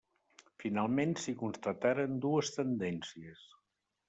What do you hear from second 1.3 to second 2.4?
constataren